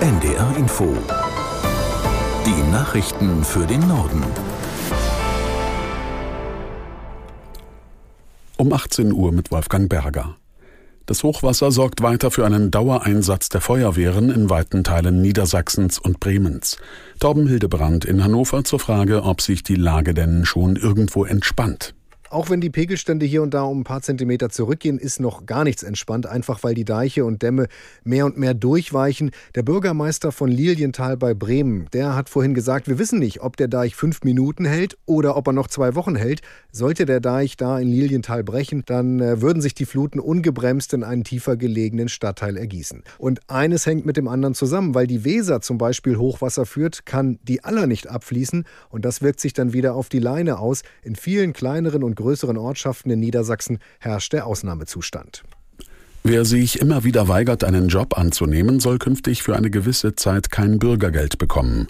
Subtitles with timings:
[0.00, 0.96] NDR Info.
[2.46, 4.24] Die Nachrichten für den Norden.
[8.56, 10.36] Um 18 Uhr mit Wolfgang Berger.
[11.04, 16.78] Das Hochwasser sorgt weiter für einen Dauereinsatz der Feuerwehren in weiten Teilen Niedersachsens und Bremens.
[17.18, 21.94] Torben Hildebrand in Hannover zur Frage, ob sich die Lage denn schon irgendwo entspannt.
[22.30, 25.64] Auch wenn die Pegelstände hier und da um ein paar Zentimeter zurückgehen, ist noch gar
[25.64, 27.66] nichts entspannt, einfach weil die Deiche und Dämme
[28.04, 29.32] mehr und mehr durchweichen.
[29.56, 33.66] Der Bürgermeister von Lilienthal bei Bremen, der hat vorhin gesagt, wir wissen nicht, ob der
[33.66, 36.40] Deich fünf Minuten hält oder ob er noch zwei Wochen hält.
[36.70, 41.02] Sollte der Deich da in Lilienthal brechen, dann äh, würden sich die Fluten ungebremst in
[41.02, 43.02] einen tiefer gelegenen Stadtteil ergießen.
[43.18, 47.40] Und eines hängt mit dem anderen zusammen, weil die Weser zum Beispiel Hochwasser führt, kann
[47.42, 50.82] die Aller nicht abfließen und das wirkt sich dann wieder auf die Leine aus.
[51.02, 55.42] In vielen kleineren und größeren Ortschaften in Niedersachsen herrscht der Ausnahmezustand.
[56.22, 60.78] Wer sich immer wieder weigert, einen Job anzunehmen, soll künftig für eine gewisse Zeit kein
[60.78, 61.86] Bürgergeld bekommen.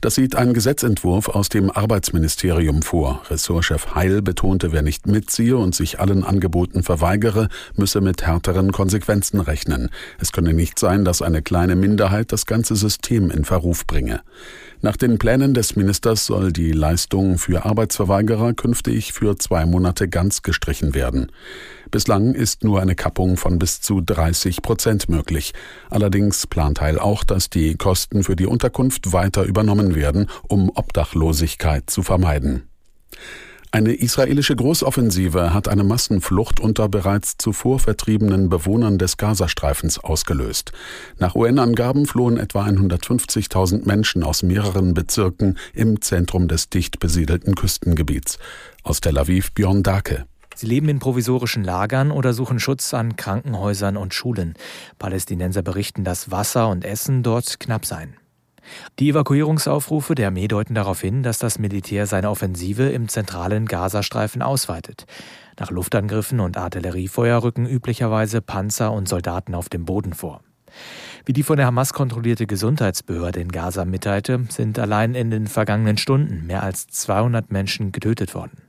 [0.00, 3.20] Das sieht ein Gesetzentwurf aus dem Arbeitsministerium vor.
[3.28, 9.38] Ressortchef Heil betonte, wer nicht mitziehe und sich allen Angeboten verweigere, müsse mit härteren Konsequenzen
[9.38, 9.90] rechnen.
[10.18, 14.22] Es könne nicht sein, dass eine kleine Minderheit das ganze System in Verruf bringe.
[14.84, 20.42] Nach den Plänen des Ministers soll die Leistung für Arbeitsverweigerer künftig für zwei Monate ganz
[20.42, 21.32] gestrichen werden.
[21.90, 25.54] Bislang ist nur eine Kappung von bis zu 30 Prozent möglich.
[25.88, 31.88] Allerdings plant Heil auch, dass die Kosten für die Unterkunft weiter übernommen werden, um Obdachlosigkeit
[31.88, 32.68] zu vermeiden.
[33.74, 40.70] Eine israelische Großoffensive hat eine Massenflucht unter bereits zuvor vertriebenen Bewohnern des Gazastreifens ausgelöst.
[41.18, 48.38] Nach UN-Angaben flohen etwa 150.000 Menschen aus mehreren Bezirken im Zentrum des dicht besiedelten Küstengebiets.
[48.84, 50.24] Aus Tel Aviv Björn Dake.
[50.54, 54.54] Sie leben in provisorischen Lagern oder suchen Schutz an Krankenhäusern und Schulen.
[55.00, 58.14] Palästinenser berichten, dass Wasser und Essen dort knapp seien.
[58.98, 64.42] Die Evakuierungsaufrufe der Armee deuten darauf hin, dass das Militär seine Offensive im zentralen Gazastreifen
[64.42, 65.06] ausweitet.
[65.58, 70.40] Nach Luftangriffen und Artilleriefeuer rücken üblicherweise Panzer und Soldaten auf dem Boden vor.
[71.24, 75.96] Wie die von der Hamas kontrollierte Gesundheitsbehörde in Gaza mitteilte, sind allein in den vergangenen
[75.96, 78.63] Stunden mehr als 200 Menschen getötet worden.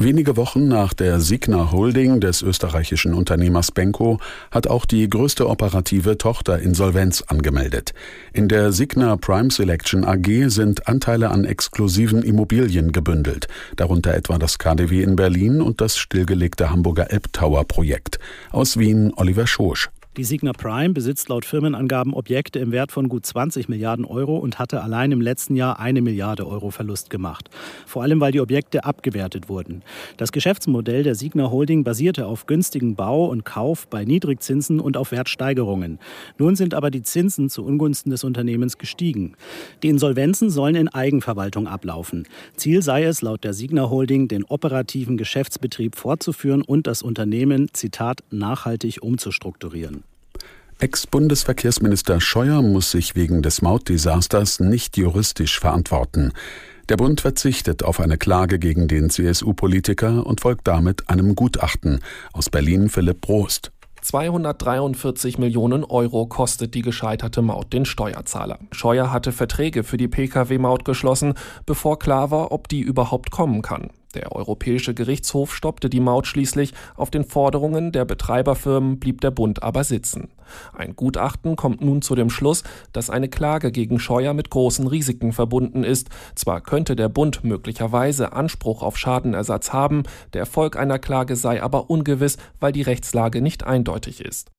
[0.00, 4.20] Wenige Wochen nach der Signa Holding des österreichischen Unternehmers Benko
[4.52, 7.94] hat auch die größte operative Tochter Insolvenz angemeldet.
[8.32, 14.60] In der Signa Prime Selection AG sind Anteile an exklusiven Immobilien gebündelt, darunter etwa das
[14.60, 18.20] KDW in Berlin und das stillgelegte Hamburger Elbtower Projekt.
[18.52, 19.90] Aus Wien Oliver Schosch.
[20.18, 24.58] Die Signa Prime besitzt laut Firmenangaben Objekte im Wert von gut 20 Milliarden Euro und
[24.58, 27.48] hatte allein im letzten Jahr eine Milliarde Euro Verlust gemacht.
[27.86, 29.84] Vor allem, weil die Objekte abgewertet wurden.
[30.16, 35.12] Das Geschäftsmodell der Signa Holding basierte auf günstigen Bau und Kauf bei Niedrigzinsen und auf
[35.12, 36.00] Wertsteigerungen.
[36.36, 39.36] Nun sind aber die Zinsen zu Ungunsten des Unternehmens gestiegen.
[39.84, 42.26] Die Insolvenzen sollen in Eigenverwaltung ablaufen.
[42.56, 48.24] Ziel sei es, laut der Signa Holding, den operativen Geschäftsbetrieb fortzuführen und das Unternehmen, Zitat,
[48.32, 50.07] nachhaltig umzustrukturieren.
[50.80, 56.32] Ex-Bundesverkehrsminister Scheuer muss sich wegen des Mautdesasters nicht juristisch verantworten.
[56.88, 61.98] Der Bund verzichtet auf eine Klage gegen den CSU-Politiker und folgt damit einem Gutachten.
[62.32, 63.72] Aus Berlin Philipp Prost.
[64.02, 68.60] 243 Millionen Euro kostet die gescheiterte Maut den Steuerzahler.
[68.70, 71.34] Scheuer hatte Verträge für die Pkw-Maut geschlossen,
[71.66, 73.90] bevor klar war, ob die überhaupt kommen kann.
[74.18, 76.74] Der Europäische Gerichtshof stoppte die Maut schließlich.
[76.96, 80.30] Auf den Forderungen der Betreiberfirmen blieb der Bund aber sitzen.
[80.72, 85.32] Ein Gutachten kommt nun zu dem Schluss, dass eine Klage gegen Scheuer mit großen Risiken
[85.32, 86.08] verbunden ist.
[86.34, 90.02] Zwar könnte der Bund möglicherweise Anspruch auf Schadenersatz haben,
[90.32, 94.50] der Erfolg einer Klage sei aber ungewiss, weil die Rechtslage nicht eindeutig ist.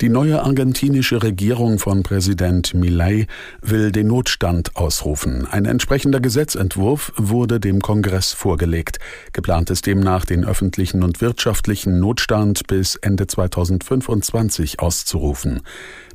[0.00, 3.26] Die neue argentinische Regierung von Präsident Milei
[3.60, 5.46] will den Notstand ausrufen.
[5.46, 8.98] Ein entsprechender Gesetzentwurf wurde dem Kongress vorgelegt.
[9.32, 15.60] Geplant ist demnach, den öffentlichen und wirtschaftlichen Notstand bis Ende 2025 auszurufen.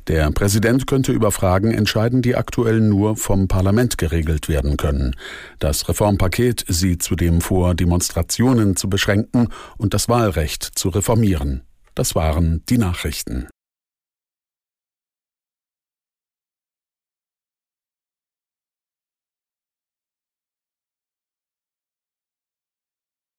[0.08, 5.14] Der Präsident könnte über Fragen entscheiden, die aktuell nur vom Parlament geregelt werden können.
[5.60, 9.48] Das Reformpaket sieht zudem vor, Demonstrationen zu beschränken
[9.78, 11.62] und das Wahlrecht zu reformieren.
[11.94, 13.48] Das waren die Nachrichten.